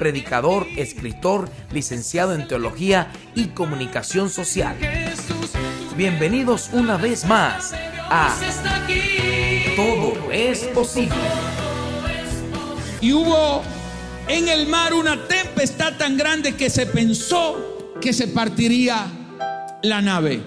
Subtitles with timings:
[0.00, 4.74] predicador, escritor, licenciado en teología y comunicación social.
[5.94, 7.74] Bienvenidos una vez más
[8.08, 8.34] a
[9.76, 11.14] Todo es posible.
[13.02, 13.62] Y hubo
[14.26, 19.06] en el mar una tempestad tan grande que se pensó que se partiría
[19.82, 20.42] la nave.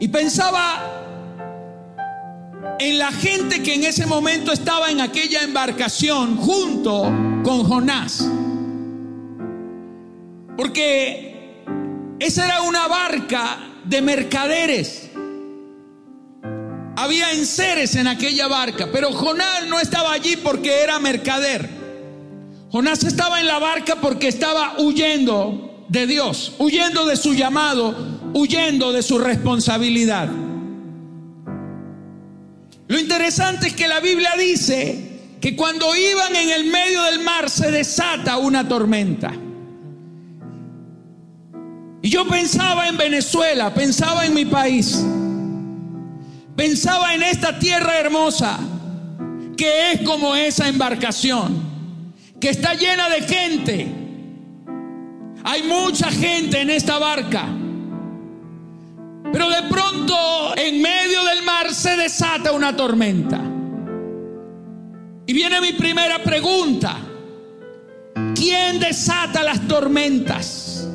[0.00, 1.07] Y pensaba
[2.78, 7.02] en la gente que en ese momento estaba en aquella embarcación junto
[7.42, 8.28] con Jonás.
[10.56, 15.10] Porque esa era una barca de mercaderes.
[16.96, 21.68] Había enseres en aquella barca, pero Jonás no estaba allí porque era mercader.
[22.70, 27.94] Jonás estaba en la barca porque estaba huyendo de Dios, huyendo de su llamado,
[28.34, 30.28] huyendo de su responsabilidad.
[32.88, 37.50] Lo interesante es que la Biblia dice que cuando iban en el medio del mar
[37.50, 39.32] se desata una tormenta.
[42.00, 45.04] Y yo pensaba en Venezuela, pensaba en mi país,
[46.56, 48.58] pensaba en esta tierra hermosa
[49.56, 51.62] que es como esa embarcación,
[52.40, 53.86] que está llena de gente.
[55.44, 57.48] Hay mucha gente en esta barca.
[59.32, 63.40] Pero de pronto en medio del mar se desata una tormenta.
[65.26, 66.96] Y viene mi primera pregunta.
[68.34, 70.88] ¿Quién desata las tormentas?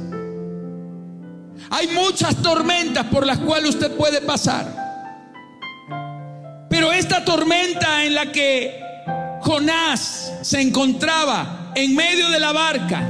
[1.70, 4.84] Hay muchas tormentas por las cuales usted puede pasar.
[6.70, 8.80] Pero esta tormenta en la que
[9.42, 13.02] Jonás se encontraba en medio de la barca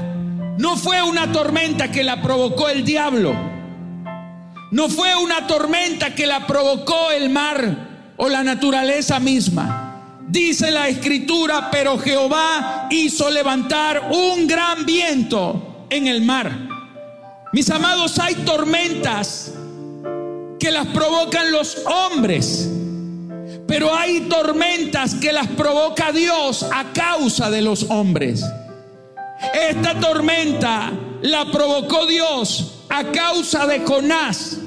[0.58, 3.53] no fue una tormenta que la provocó el diablo.
[4.74, 10.18] No fue una tormenta que la provocó el mar o la naturaleza misma.
[10.28, 16.52] Dice la escritura, pero Jehová hizo levantar un gran viento en el mar.
[17.52, 19.54] Mis amados, hay tormentas
[20.60, 22.68] que las provocan los hombres,
[23.68, 28.44] pero hay tormentas que las provoca Dios a causa de los hombres.
[29.54, 30.92] Esta tormenta
[31.22, 34.63] la provocó Dios a causa de Jonás.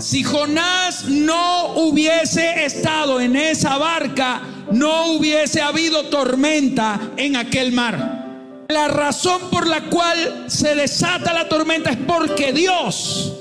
[0.00, 4.40] Si Jonás no hubiese estado en esa barca,
[4.72, 8.64] no hubiese habido tormenta en aquel mar.
[8.68, 13.36] La razón por la cual se desata la tormenta es porque Dios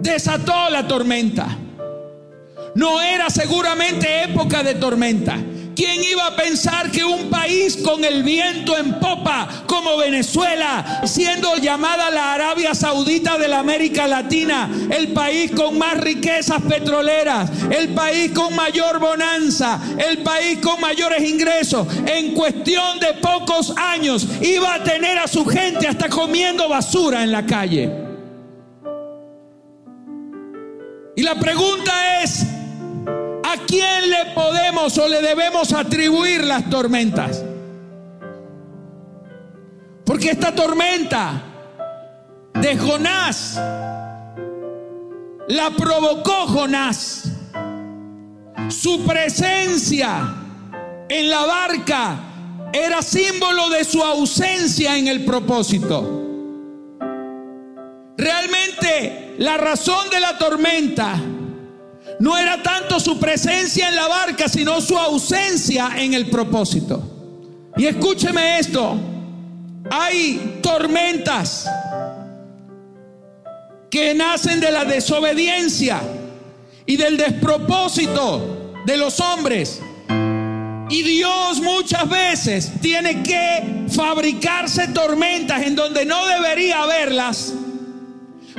[0.00, 1.46] desató la tormenta.
[2.74, 5.36] No era seguramente época de tormenta.
[5.76, 11.54] ¿Quién iba a pensar que un país con el viento en popa como Venezuela, siendo
[11.58, 17.90] llamada la Arabia Saudita de la América Latina, el país con más riquezas petroleras, el
[17.90, 24.76] país con mayor bonanza, el país con mayores ingresos, en cuestión de pocos años iba
[24.76, 27.92] a tener a su gente hasta comiendo basura en la calle?
[31.14, 32.46] Y la pregunta es,
[33.56, 37.42] ¿A quién le podemos o le debemos atribuir las tormentas?
[40.04, 41.42] Porque esta tormenta
[42.52, 43.58] de Jonás
[45.48, 47.30] la provocó Jonás.
[48.68, 50.34] Su presencia
[51.08, 52.18] en la barca
[52.74, 56.24] era símbolo de su ausencia en el propósito.
[58.18, 61.18] Realmente la razón de la tormenta
[62.18, 67.02] no era tanto su presencia en la barca, sino su ausencia en el propósito.
[67.76, 68.98] Y escúcheme esto,
[69.90, 71.68] hay tormentas
[73.90, 76.00] que nacen de la desobediencia
[76.86, 79.80] y del despropósito de los hombres.
[80.88, 87.52] Y Dios muchas veces tiene que fabricarse tormentas en donde no debería haberlas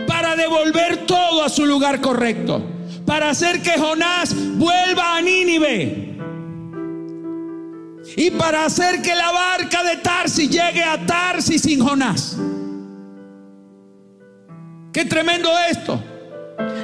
[0.05, 2.76] para devolver todo a su lugar correcto
[3.07, 6.13] para hacer que Jonás vuelva a Nínive.
[8.17, 12.37] Y para hacer que la barca de Tarsis llegue a Tarsis sin Jonás.
[14.91, 16.03] Qué tremendo esto.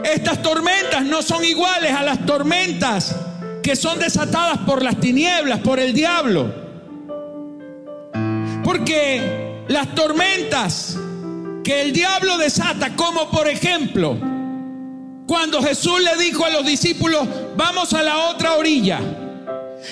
[0.06, 3.14] Estas tormentas no son iguales a las tormentas
[3.62, 6.54] que son desatadas por las tinieblas, por el diablo.
[8.64, 10.98] Porque las tormentas
[11.66, 14.18] que el diablo desata, como por ejemplo,
[15.28, 19.00] cuando Jesús le dijo a los discípulos, vamos a la otra orilla.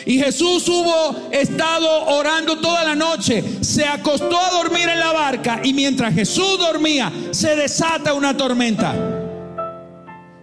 [0.06, 5.60] Y Jesús hubo estado orando toda la noche, se acostó a dormir en la barca
[5.63, 8.94] y mientras Jesús dormía se desata una tormenta.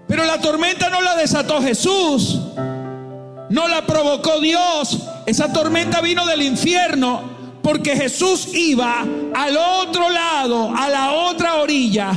[0.06, 2.38] Pero la tormenta no la desató Jesús,
[3.50, 9.04] no la provocó Dios, esa tormenta vino del infierno porque Jesús iba
[9.34, 12.12] al otro lado, a la otra orilla,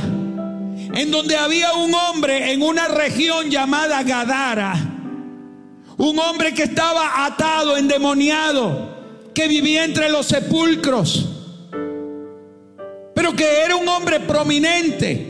[0.94, 4.74] en donde había un hombre en una región llamada Gadara.
[5.96, 11.28] Un hombre que estaba atado, endemoniado, que vivía entre los sepulcros,
[13.14, 15.28] pero que era un hombre prominente.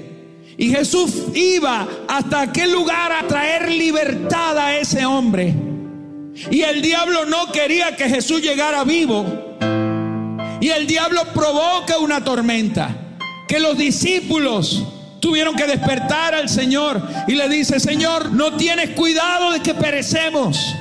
[0.57, 5.55] Y Jesús iba hasta aquel lugar a traer libertad a ese hombre.
[6.51, 9.27] Y el diablo no quería que Jesús llegara vivo.
[10.61, 12.97] Y el diablo provoca una tormenta.
[13.49, 14.85] Que los discípulos
[15.23, 20.75] tuvieron que despertar al Señor y le dice, Señor, no tienes cuidado de que perecemos.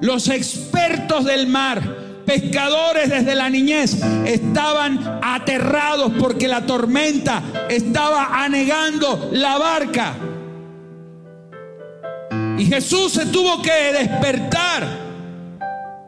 [0.00, 1.82] Los expertos del mar,
[2.24, 10.14] pescadores desde la niñez, estaban aterrados porque la tormenta estaba anegando la barca.
[12.56, 14.86] Y Jesús se tuvo que despertar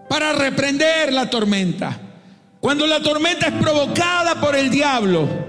[0.09, 1.99] para reprender la tormenta.
[2.61, 5.46] Cuando la tormenta es provocada por el diablo,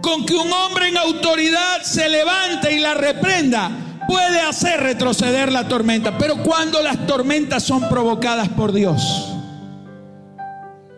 [0.00, 3.70] con que un hombre en autoridad se levante y la reprenda,
[4.08, 6.16] puede hacer retroceder la tormenta.
[6.18, 9.32] Pero cuando las tormentas son provocadas por Dios,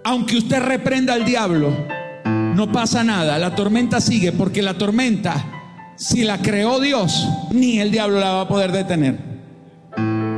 [0.04, 1.86] aunque usted reprenda al diablo,
[2.24, 3.38] no pasa nada.
[3.38, 5.44] La tormenta sigue porque la tormenta,
[5.96, 9.18] si la creó Dios, ni el diablo la va a poder detener.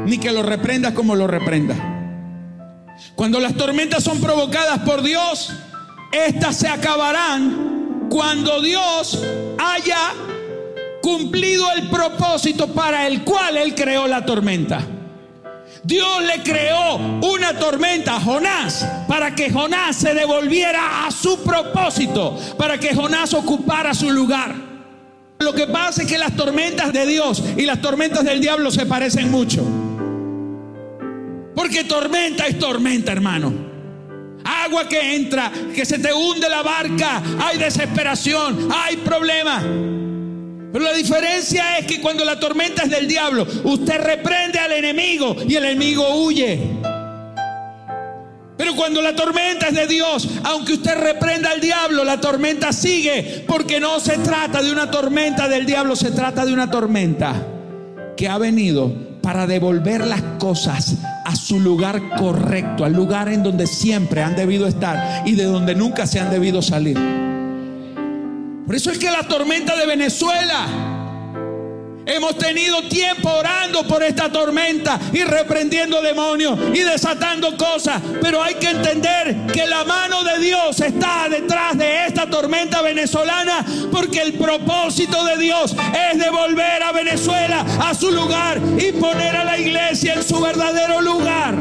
[0.07, 1.75] Ni que lo reprenda como lo reprenda.
[3.15, 5.53] Cuando las tormentas son provocadas por Dios,
[6.13, 7.72] estas se acabarán
[8.13, 9.19] cuando Dios
[9.59, 10.13] haya
[11.01, 14.87] cumplido el propósito para el cual Él creó la tormenta.
[15.83, 22.39] Dios le creó una tormenta a Jonás para que Jonás se devolviera a su propósito,
[22.59, 24.55] para que Jonás ocupara su lugar.
[25.39, 28.85] Lo que pasa es que las tormentas de Dios y las tormentas del diablo se
[28.85, 29.65] parecen mucho.
[31.57, 33.72] Porque tormenta es tormenta, hermano.
[34.45, 39.63] Agua que entra, que se te hunde la barca, hay desesperación, hay problema.
[40.73, 45.37] Pero la diferencia es que cuando la tormenta es del diablo, usted reprende al enemigo
[45.47, 46.59] y el enemigo huye.
[48.57, 53.45] Pero cuando la tormenta es de Dios, aunque usted reprenda al diablo, la tormenta sigue,
[53.47, 57.47] porque no se trata de una tormenta del diablo, se trata de una tormenta
[58.17, 63.67] que ha venido para devolver las cosas a su lugar correcto, al lugar en donde
[63.67, 66.99] siempre han debido estar y de donde nunca se han debido salir.
[68.67, 70.67] Por eso es que la tormenta de Venezuela
[72.05, 78.03] Hemos tenido tiempo orando por esta tormenta y reprendiendo demonios y desatando cosas.
[78.21, 83.65] Pero hay que entender que la mano de Dios está detrás de esta tormenta venezolana
[83.93, 85.77] porque el propósito de Dios
[86.11, 87.52] es devolver a Venezuela
[87.95, 91.57] su lugar y poner a la iglesia en su verdadero lugar.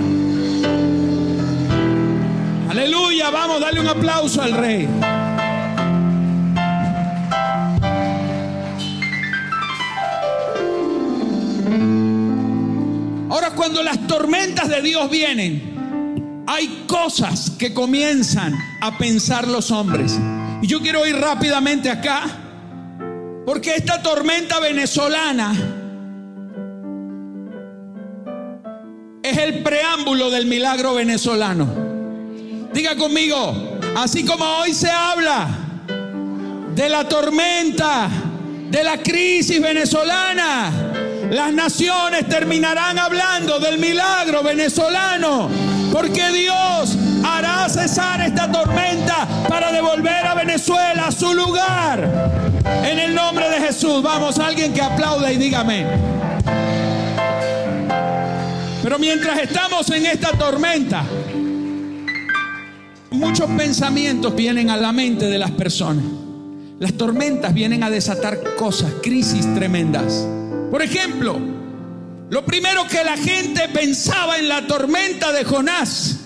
[2.70, 4.88] Aleluya, vamos, a darle un aplauso al rey.
[13.30, 20.18] Ahora cuando las tormentas de Dios vienen, hay cosas que comienzan a pensar los hombres.
[20.62, 22.24] Y yo quiero ir rápidamente acá,
[23.46, 25.81] porque esta tormenta venezolana
[29.32, 31.68] es el preámbulo del milagro venezolano.
[32.74, 35.48] Diga conmigo, así como hoy se habla
[36.76, 38.10] de la tormenta,
[38.70, 40.72] de la crisis venezolana,
[41.30, 45.50] las naciones terminarán hablando del milagro venezolano,
[45.94, 52.62] porque Dios hará cesar esta tormenta para devolver a Venezuela a su lugar.
[52.84, 55.86] En el nombre de Jesús, vamos, alguien que aplauda y dígame.
[58.84, 61.06] Pero mientras estamos en esta tormenta,
[63.12, 66.06] muchos pensamientos vienen a la mente de las personas.
[66.80, 70.28] Las tormentas vienen a desatar cosas, crisis tremendas.
[70.72, 71.40] Por ejemplo,
[72.30, 76.18] lo primero que la gente pensaba en la tormenta de Jonás,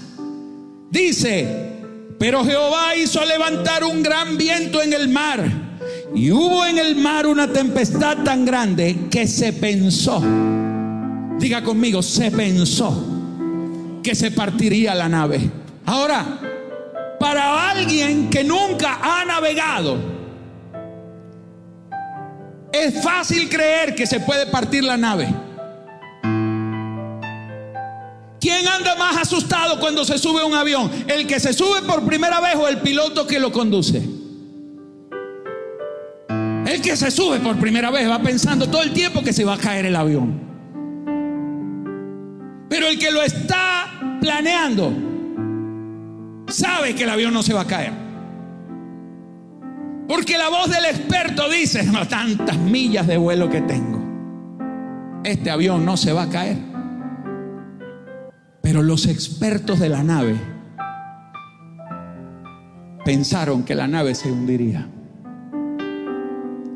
[0.89, 1.73] dice,
[2.17, 5.43] pero Jehová hizo levantar un gran viento en el mar
[6.15, 10.23] y hubo en el mar una tempestad tan grande que se pensó,
[11.39, 13.03] diga conmigo, se pensó
[14.03, 15.49] que se partiría la nave.
[15.85, 16.39] Ahora,
[17.19, 19.97] para alguien que nunca ha navegado,
[22.71, 25.27] es fácil creer que se puede partir la nave.
[28.39, 30.91] ¿Quién anda más asustado cuando se sube a un avión?
[31.07, 34.03] ¿El que se sube por primera vez o el piloto que lo conduce?
[36.67, 39.55] El que se sube por primera vez va pensando todo el tiempo que se va
[39.55, 40.44] a caer el avión.
[42.69, 44.91] Pero el que lo está planeando
[46.47, 47.93] sabe que el avión no se va a caer.
[50.07, 54.03] Porque la voz del experto dice, no, tantas millas de vuelo que tengo.
[55.23, 56.57] Este avión no se va a caer.
[58.61, 60.35] Pero los expertos de la nave
[63.03, 64.87] pensaron que la nave se hundiría.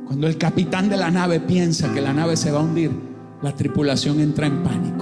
[0.05, 2.91] Cuando el capitán de la nave piensa que la nave se va a hundir,
[3.41, 4.98] la tripulación entra en pánico.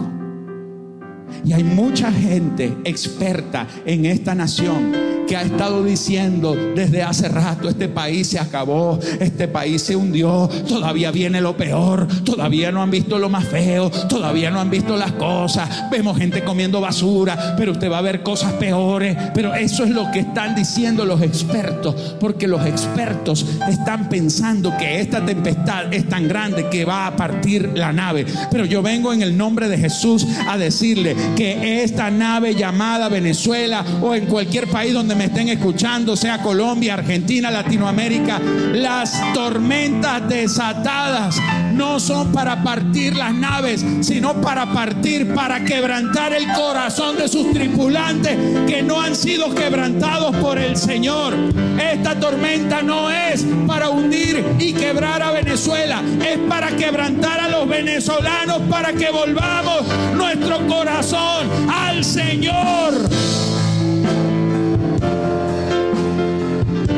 [1.46, 7.70] Y hay mucha gente experta en esta nación que ha estado diciendo desde hace rato,
[7.70, 12.90] este país se acabó, este país se hundió, todavía viene lo peor, todavía no han
[12.90, 17.74] visto lo más feo, todavía no han visto las cosas, vemos gente comiendo basura, pero
[17.74, 22.16] usted va a ver cosas peores, pero eso es lo que están diciendo los expertos,
[22.20, 27.72] porque los expertos están pensando que esta tempestad es tan grande que va a partir
[27.76, 32.56] la nave, pero yo vengo en el nombre de Jesús a decirle que esta nave
[32.56, 39.34] llamada Venezuela o en cualquier país donde me estén escuchando, sea Colombia, Argentina, Latinoamérica, las
[39.34, 41.36] tormentas desatadas
[41.74, 47.52] no son para partir las naves, sino para partir, para quebrantar el corazón de sus
[47.52, 51.34] tripulantes que no han sido quebrantados por el Señor.
[51.80, 57.68] Esta tormenta no es para hundir y quebrar a Venezuela, es para quebrantar a los
[57.68, 59.84] venezolanos, para que volvamos
[60.16, 63.47] nuestro corazón al Señor.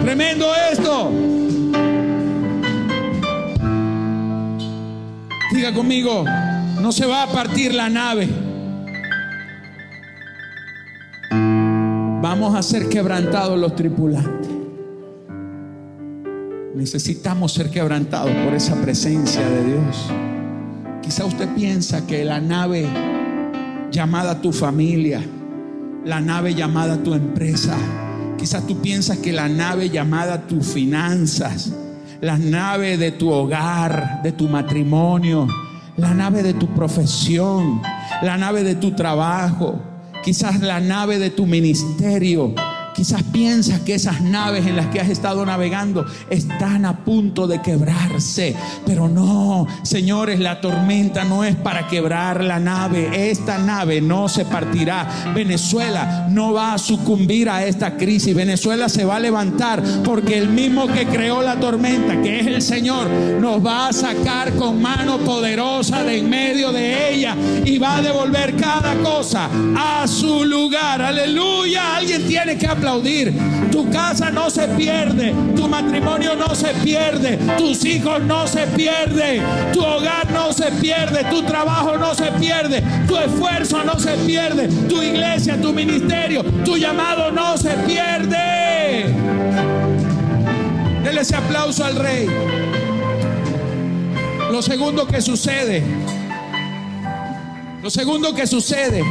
[0.09, 1.11] Tremendo esto.
[5.53, 6.25] Diga conmigo,
[6.81, 8.27] no se va a partir la nave.
[12.23, 14.49] Vamos a ser quebrantados los tripulantes.
[16.73, 20.09] Necesitamos ser quebrantados por esa presencia de Dios.
[21.03, 22.87] Quizá usted piensa que la nave
[23.91, 25.21] llamada tu familia,
[26.03, 27.77] la nave llamada tu empresa,
[28.39, 31.73] Quizás tú piensas que la nave llamada tus finanzas,
[32.21, 35.45] la nave de tu hogar, de tu matrimonio,
[35.97, 37.81] la nave de tu profesión,
[38.21, 39.81] la nave de tu trabajo,
[40.23, 42.55] quizás la nave de tu ministerio,
[42.99, 47.61] Quizás piensas que esas naves en las que has estado navegando están a punto de
[47.61, 48.53] quebrarse,
[48.85, 53.31] pero no, señores, la tormenta no es para quebrar la nave.
[53.31, 55.07] Esta nave no se partirá.
[55.33, 58.35] Venezuela no va a sucumbir a esta crisis.
[58.35, 62.61] Venezuela se va a levantar porque el mismo que creó la tormenta, que es el
[62.61, 67.95] Señor, nos va a sacar con mano poderosa de en medio de ella y va
[67.95, 71.01] a devolver cada cosa a su lugar.
[71.01, 71.95] Aleluya.
[71.95, 72.88] Alguien tiene que aplaudir
[73.71, 79.43] tu casa no se pierde, tu matrimonio no se pierde, tus hijos no se pierden,
[79.71, 84.67] tu hogar no se pierde, tu trabajo no se pierde, tu esfuerzo no se pierde,
[84.87, 89.13] tu iglesia, tu ministerio, tu llamado no se pierde.
[91.03, 92.27] Dele ese aplauso al rey.
[94.51, 95.83] Lo segundo que sucede,
[97.83, 99.03] lo segundo que sucede,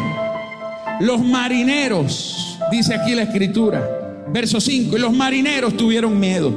[0.99, 2.38] los marineros
[2.71, 6.53] Dice aquí la escritura, verso 5, y los marineros tuvieron miedo.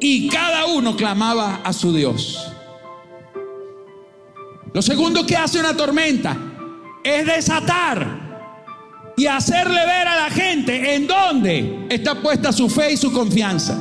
[0.00, 2.52] Y cada uno clamaba a su Dios.
[4.72, 6.36] Lo segundo que hace una tormenta
[7.04, 8.22] es desatar
[9.16, 13.76] y hacerle ver a la gente en dónde está puesta su fe y su confianza.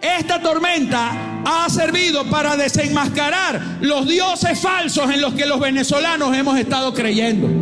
[0.00, 6.58] Esta tormenta ha servido para desenmascarar los dioses falsos en los que los venezolanos hemos
[6.58, 7.61] estado creyendo.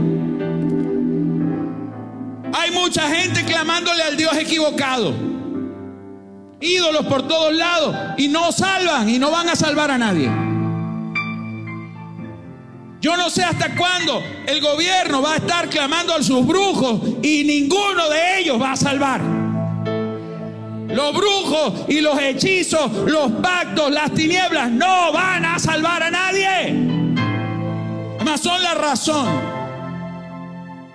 [2.52, 5.14] Hay mucha gente clamándole al Dios equivocado.
[6.60, 10.30] Ídolos por todos lados y no salvan y no van a salvar a nadie.
[13.00, 17.44] Yo no sé hasta cuándo el gobierno va a estar clamando a sus brujos y
[17.44, 19.22] ninguno de ellos va a salvar.
[20.88, 26.74] Los brujos y los hechizos, los pactos, las tinieblas no van a salvar a nadie.
[28.16, 29.59] Además son la razón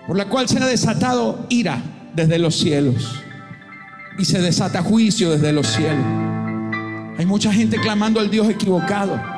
[0.08, 1.82] por la cual se ha desatado ira
[2.14, 3.22] desde los cielos
[4.18, 6.06] y se desata juicio desde los cielos.
[7.18, 9.35] Hay mucha gente clamando al Dios equivocado.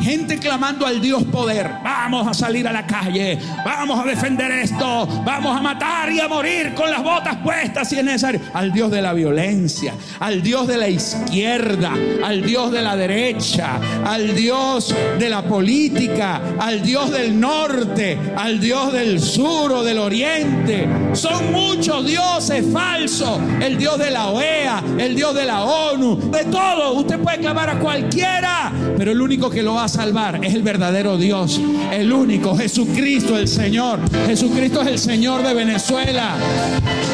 [0.00, 1.70] Gente clamando al Dios poder.
[1.82, 6.28] vamos a salir a la calle, vamos a defender esto, vamos a matar y a
[6.28, 8.40] morir con las botas puestas si es necesario.
[8.54, 11.92] Al Dios de la violencia, al Dios de la izquierda,
[12.24, 18.60] al Dios de la derecha, al Dios de la política, al Dios del norte, al
[18.60, 20.88] Dios del sur o del oriente.
[21.12, 23.38] Son muchos dioses falsos.
[23.60, 26.92] El Dios de la OEA, el Dios de la ONU, de todo.
[26.94, 30.62] Usted puede clamar a cualquiera, pero el único que lo va a salvar es el
[30.62, 31.60] verdadero Dios,
[31.92, 34.00] el único, Jesucristo el Señor.
[34.26, 36.36] Jesucristo es el Señor de Venezuela.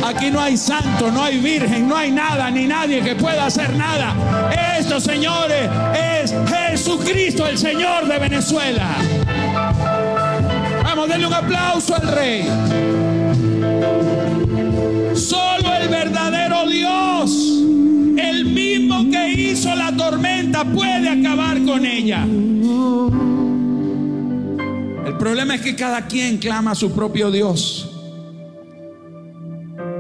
[0.07, 3.75] Aquí no hay santo, no hay virgen, no hay nada ni nadie que pueda hacer
[3.75, 4.15] nada.
[4.79, 8.89] Esto, señores, es Jesucristo el Señor de Venezuela.
[10.85, 12.45] Vamos, denle un aplauso al Rey.
[15.17, 17.31] Solo el verdadero Dios,
[18.17, 22.25] el mismo que hizo la tormenta, puede acabar con ella.
[25.05, 27.89] El problema es que cada quien clama a su propio Dios,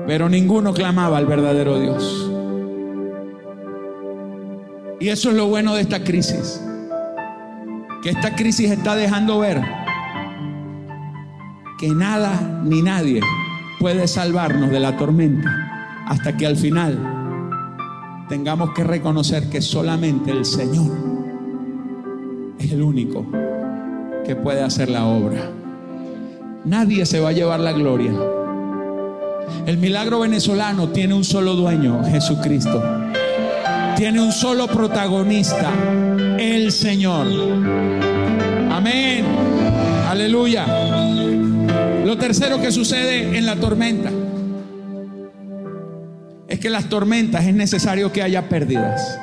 [0.06, 2.30] pero ninguno clamaba al verdadero Dios.
[5.00, 6.60] Y eso es lo bueno de esta crisis,
[8.02, 9.60] que esta crisis está dejando ver
[11.78, 13.20] que nada ni nadie
[13.80, 17.21] puede salvarnos de la tormenta hasta que al final
[18.32, 20.90] tengamos que reconocer que solamente el Señor
[22.58, 23.26] es el único
[24.24, 25.50] que puede hacer la obra.
[26.64, 28.14] Nadie se va a llevar la gloria.
[29.66, 32.82] El milagro venezolano tiene un solo dueño, Jesucristo.
[33.98, 35.70] Tiene un solo protagonista,
[36.38, 37.26] el Señor.
[38.70, 39.26] Amén.
[40.08, 40.64] Aleluya.
[42.06, 44.10] Lo tercero que sucede en la tormenta
[46.52, 49.18] es que las tormentas es necesario que haya pérdidas.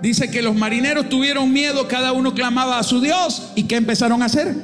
[0.00, 3.50] Dice que los marineros tuvieron miedo, cada uno clamaba a su Dios.
[3.56, 4.54] ¿Y qué empezaron a hacer?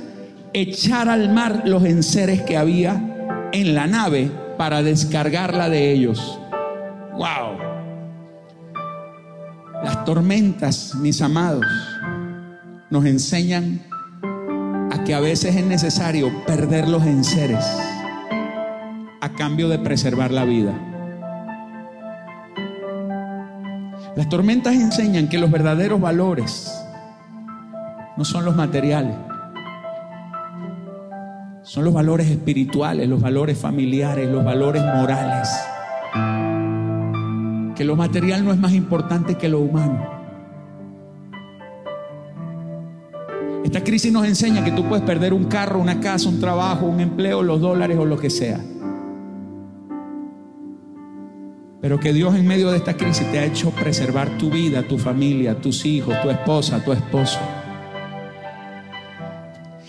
[0.53, 6.39] Echar al mar los enseres que había en la nave para descargarla de ellos.
[7.15, 7.59] ¡Wow!
[9.83, 11.67] Las tormentas, mis amados,
[12.89, 13.83] nos enseñan
[14.93, 17.65] a que a veces es necesario perder los enseres
[19.21, 20.94] a cambio de preservar la vida.
[24.17, 26.73] Las tormentas enseñan que los verdaderos valores
[28.17, 29.17] no son los materiales,
[31.63, 35.49] son los valores espirituales, los valores familiares, los valores morales.
[37.75, 40.15] Que lo material no es más importante que lo humano.
[43.65, 47.01] Esta crisis nos enseña que tú puedes perder un carro, una casa, un trabajo, un
[47.01, 48.61] empleo, los dólares o lo que sea.
[51.85, 54.97] Pero que Dios en medio de esta crisis te ha hecho preservar tu vida, tu
[54.97, 57.39] familia, tus hijos, tu esposa, tu esposo.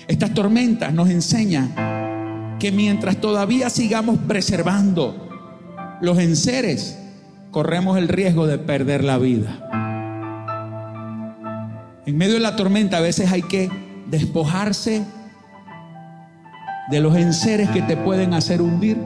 [0.05, 5.29] Estas tormentas nos enseñan que mientras todavía sigamos preservando
[6.01, 6.99] los enseres,
[7.49, 9.62] corremos el riesgo de perder la vida.
[12.05, 13.71] En medio de la tormenta a veces hay que
[14.08, 15.01] despojarse
[16.91, 18.97] de los enseres que te pueden hacer hundir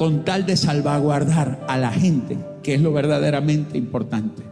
[0.00, 4.42] con tal de salvaguardar a la gente, que es lo verdaderamente importante.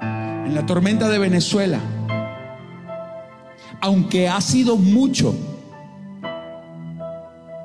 [0.00, 1.78] En la tormenta de Venezuela,
[3.82, 5.34] aunque ha sido mucho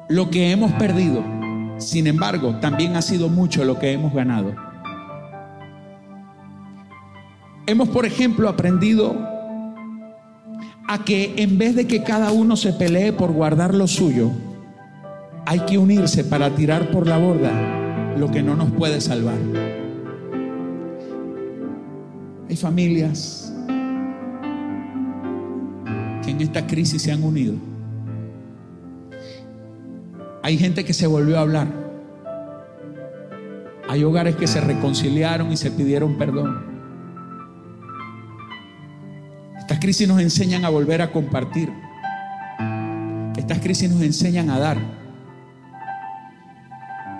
[0.10, 1.24] lo que hemos perdido,
[1.78, 4.54] sin embargo, también ha sido mucho lo que hemos ganado.
[7.68, 9.16] Hemos, por ejemplo, aprendido
[10.90, 14.34] a que en vez de que cada uno se pelee por guardar lo suyo,
[15.50, 17.52] hay que unirse para tirar por la borda
[18.16, 19.40] lo que no nos puede salvar.
[22.48, 23.52] Hay familias
[26.24, 27.56] que en esta crisis se han unido.
[30.44, 31.68] Hay gente que se volvió a hablar.
[33.88, 36.64] Hay hogares que se reconciliaron y se pidieron perdón.
[39.58, 41.74] Estas crisis nos enseñan a volver a compartir.
[43.36, 44.99] Estas crisis nos enseñan a dar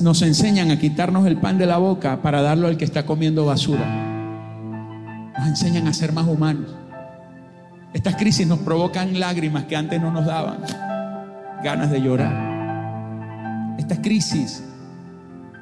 [0.02, 3.46] nos enseñan a quitarnos el pan de la boca para darlo al que está comiendo
[3.46, 3.86] basura.
[5.38, 6.70] Nos enseñan a ser más humanos.
[7.94, 10.60] Estas crisis nos provocan lágrimas que antes no nos daban,
[11.64, 13.76] ganas de llorar.
[13.78, 14.64] Estas crisis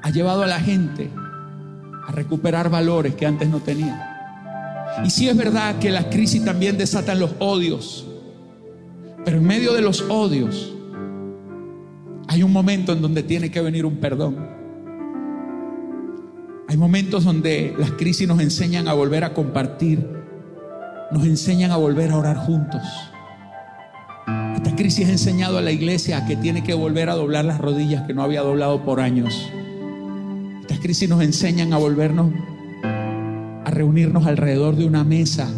[0.03, 1.09] ha llevado a la gente
[2.07, 3.99] a recuperar valores que antes no tenían.
[5.03, 8.05] Y sí es verdad que las crisis también desatan los odios,
[9.23, 10.76] pero en medio de los odios
[12.27, 14.35] hay un momento en donde tiene que venir un perdón.
[16.67, 20.05] Hay momentos donde las crisis nos enseñan a volver a compartir,
[21.11, 22.81] nos enseñan a volver a orar juntos.
[24.75, 28.13] crisis ha enseñado a la iglesia que tiene que volver a doblar las rodillas que
[28.13, 29.49] no había doblado por años.
[30.61, 32.31] Estas crisis nos enseñan a volvernos,
[32.83, 35.49] a reunirnos alrededor de una mesa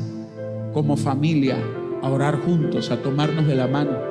[0.73, 1.57] como familia,
[2.01, 4.08] a orar juntos, a tomarnos de la mano.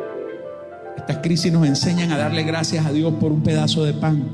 [0.98, 4.28] Estas crisis nos enseñan a darle gracias a Dios por un pedazo de pan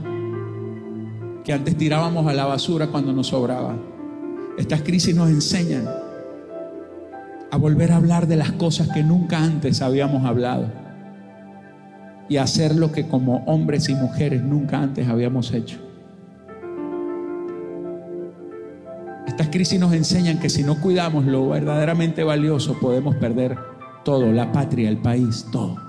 [1.45, 3.77] que antes tirábamos a la basura cuando nos sobraba.
[4.57, 5.87] Estas crisis nos enseñan
[7.51, 10.73] a volver a hablar de las cosas que nunca antes habíamos hablado
[12.31, 15.79] y a hacer lo que como hombres y mujeres nunca antes habíamos hecho.
[19.27, 23.59] Estas crisis nos enseñan que si no cuidamos lo verdaderamente valioso podemos perder
[24.03, 25.84] todo, la patria, el país, todo.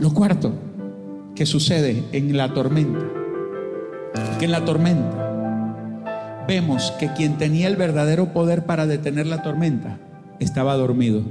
[0.00, 0.52] Lo cuarto
[1.36, 3.06] que sucede en la tormenta,
[4.38, 9.98] que en la tormenta vemos que quien tenía el verdadero poder para detener la tormenta
[10.40, 11.22] estaba dormido.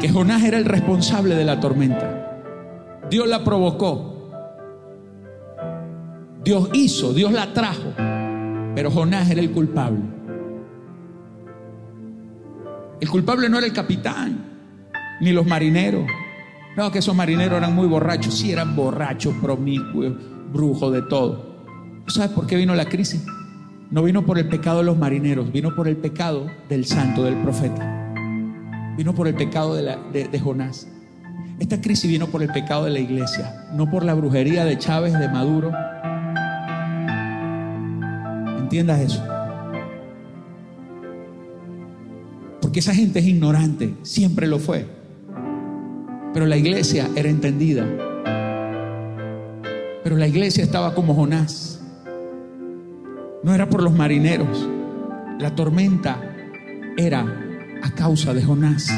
[0.00, 2.42] Que Jonás era el responsable de la tormenta.
[3.08, 4.30] Dios la provocó,
[6.44, 7.94] Dios hizo, Dios la trajo,
[8.74, 10.00] pero Jonás era el culpable.
[13.00, 14.53] El culpable no era el capitán,
[15.20, 16.04] ni los marineros.
[16.76, 20.14] No, que esos marineros eran muy borrachos, sí eran borrachos, promiscuos,
[20.52, 21.54] brujos, de todo.
[22.06, 23.24] ¿Sabes por qué vino la crisis?
[23.90, 27.36] No vino por el pecado de los marineros, vino por el pecado del santo, del
[27.36, 28.14] profeta.
[28.96, 30.88] Vino por el pecado de, de Jonás.
[31.60, 35.12] Esta crisis vino por el pecado de la iglesia, no por la brujería de Chávez,
[35.12, 35.70] de Maduro,
[38.58, 39.24] entiendas eso.
[42.60, 45.03] Porque esa gente es ignorante, siempre lo fue.
[46.34, 47.86] Pero la iglesia era entendida.
[50.02, 51.80] Pero la iglesia estaba como Jonás.
[53.44, 54.68] No era por los marineros.
[55.38, 56.20] La tormenta
[56.96, 57.24] era
[57.82, 58.92] a causa de Jonás.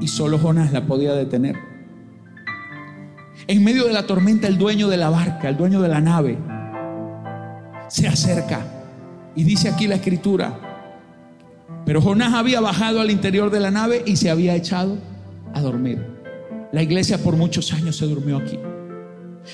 [0.00, 1.56] Y solo Jonás la podía detener.
[3.46, 6.38] En medio de la tormenta, el dueño de la barca, el dueño de la nave,
[7.86, 8.66] se acerca.
[9.36, 10.58] Y dice aquí la escritura,
[11.84, 14.98] pero Jonás había bajado al interior de la nave y se había echado
[15.54, 16.15] a dormir.
[16.72, 18.58] La iglesia por muchos años se durmió aquí.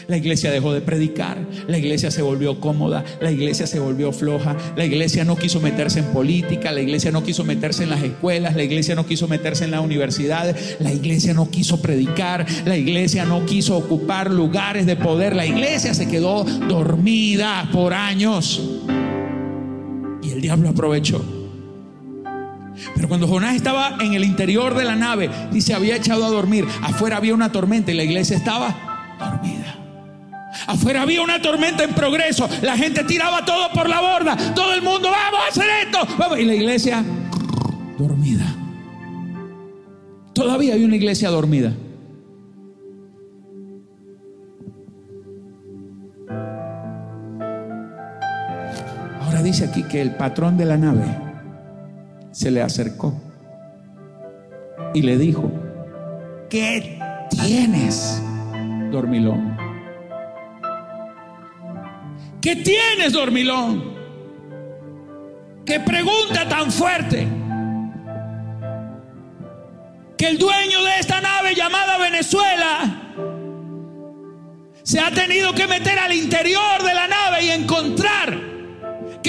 [0.09, 4.57] La iglesia dejó de predicar, la iglesia se volvió cómoda, la iglesia se volvió floja,
[4.75, 8.57] la iglesia no quiso meterse en política, la iglesia no quiso meterse en las escuelas,
[8.57, 13.25] la iglesia no quiso meterse en las universidades, la iglesia no quiso predicar, la iglesia
[13.25, 18.63] no quiso ocupar lugares de poder, la iglesia se quedó dormida por años
[20.23, 21.42] y el diablo aprovechó.
[22.95, 26.31] Pero cuando Jonás estaba en el interior de la nave y se había echado a
[26.31, 29.79] dormir, afuera había una tormenta y la iglesia estaba dormida.
[30.67, 32.49] Afuera había una tormenta en progreso.
[32.63, 34.37] La gente tiraba todo por la borda.
[34.55, 36.37] Todo el mundo, vamos a hacer esto.
[36.39, 37.05] Y la iglesia
[37.99, 38.55] dormida.
[40.35, 41.73] Todavía hay una iglesia dormida.
[49.21, 51.32] Ahora dice aquí que el patrón de la nave
[52.33, 53.15] se le acercó
[54.95, 55.51] y le dijo,
[56.51, 56.99] ¿qué
[57.31, 58.23] tienes,
[58.91, 59.57] dormilón?
[62.41, 63.93] ¿Qué tienes, dormilón?
[65.65, 67.29] ¿Qué pregunta tan fuerte?
[70.19, 73.03] Que el dueño de esta nave llamada Venezuela
[74.83, 78.52] se ha tenido que meter al interior de la nave y encontrar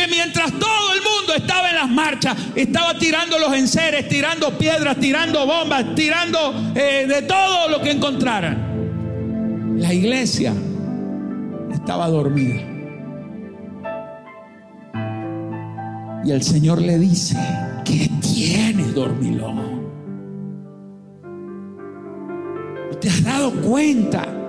[0.04, 4.98] que mientras todo el mundo estaba en las marchas, estaba tirando los enseres, tirando piedras,
[5.00, 9.78] tirando bombas, tirando eh, de todo lo que encontraran.
[9.78, 10.54] La iglesia
[11.72, 12.62] estaba dormida.
[16.26, 17.38] Y el Señor le dice,
[17.84, 19.84] ¿qué tienes, dormilón?
[23.02, 24.43] ¿Te has dado cuenta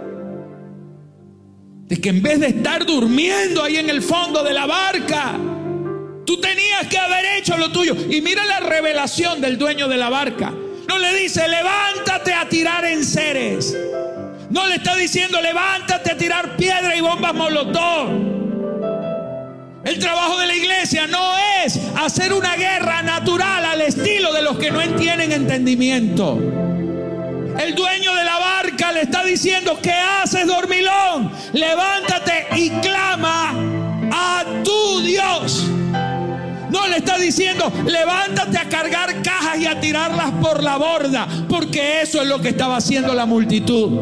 [1.87, 5.39] de que en vez de estar durmiendo ahí en el fondo de la barca,
[6.25, 7.95] tú tenías que haber hecho lo tuyo?
[8.11, 10.53] Y mira la revelación del dueño de la barca.
[10.89, 13.77] No le dice, levántate a tirar en seres.
[14.51, 18.35] No le está diciendo, levántate a tirar piedra y bombas molotov.
[19.85, 24.57] El trabajo de la iglesia no es hacer una guerra natural al estilo de los
[24.57, 26.39] que no entienden entendimiento.
[27.59, 31.31] El dueño de la barca le está diciendo, ¿qué haces, dormilón?
[31.53, 33.53] Levántate y clama
[34.11, 35.67] a tu Dios.
[36.71, 42.03] No le está diciendo, levántate a cargar cajas y a tirarlas por la borda, porque
[42.03, 44.01] eso es lo que estaba haciendo la multitud.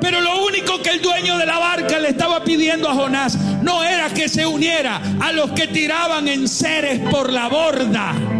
[0.00, 3.82] Pero lo único que el dueño de la barca le estaba pidiendo a Jonás no
[3.82, 8.39] era que se uniera a los que tiraban en seres por la borda.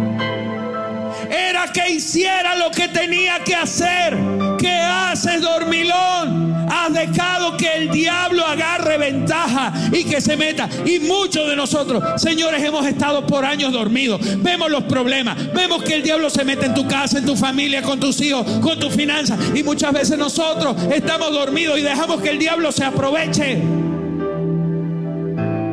[1.31, 4.17] Era que hiciera lo que tenía que hacer.
[4.59, 6.51] ¿Qué haces, dormilón?
[6.69, 10.69] Has dejado que el diablo agarre ventaja y que se meta.
[10.85, 14.21] Y muchos de nosotros, señores, hemos estado por años dormidos.
[14.41, 15.37] Vemos los problemas.
[15.53, 18.45] Vemos que el diablo se mete en tu casa, en tu familia, con tus hijos,
[18.59, 19.39] con tus finanzas.
[19.55, 23.90] Y muchas veces nosotros estamos dormidos y dejamos que el diablo se aproveche.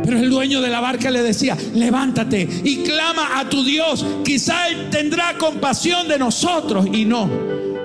[0.09, 4.07] Pero el dueño de la barca le decía, levántate y clama a tu Dios.
[4.25, 7.29] Quizá Él tendrá compasión de nosotros y no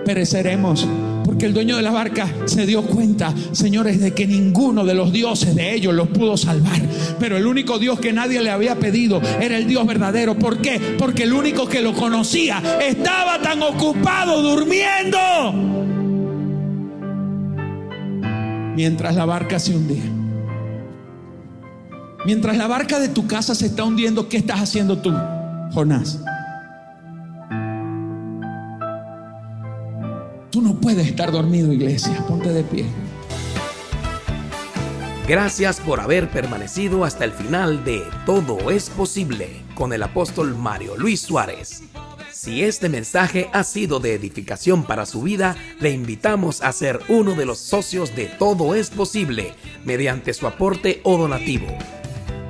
[0.05, 0.87] pereceremos.
[1.25, 5.11] Porque el dueño de la barca se dio cuenta, señores, de que ninguno de los
[5.11, 6.81] dioses de ellos los pudo salvar.
[7.19, 10.39] Pero el único Dios que nadie le había pedido era el Dios verdadero.
[10.39, 10.95] ¿Por qué?
[10.97, 15.19] Porque el único que lo conocía estaba tan ocupado durmiendo.
[18.77, 20.12] Mientras la barca se hundía.
[22.25, 25.13] Mientras la barca de tu casa se está hundiendo, ¿qué estás haciendo tú,
[25.73, 26.21] Jonás?
[30.49, 32.23] Tú no puedes estar dormido, iglesia.
[32.27, 32.85] Ponte de pie.
[35.27, 40.95] Gracias por haber permanecido hasta el final de Todo es posible con el apóstol Mario
[40.95, 41.83] Luis Suárez.
[42.31, 47.35] Si este mensaje ha sido de edificación para su vida, le invitamos a ser uno
[47.35, 49.53] de los socios de Todo es posible
[49.85, 51.67] mediante su aporte o donativo.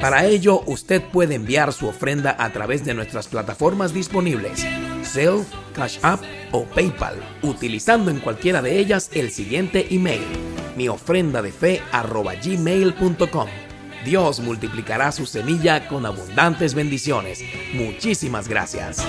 [0.04, 4.68] Para ello, usted puede enviar su ofrenda a través de nuestras plataformas disponibles,
[5.06, 10.26] Zelle, Cash App o PayPal, utilizando en cualquiera de ellas el siguiente email,
[10.76, 11.82] mi ofrenda de fe
[12.44, 13.48] gmail.com.
[14.04, 17.42] Dios multiplicará su semilla con abundantes bendiciones.
[17.74, 19.08] Muchísimas gracias.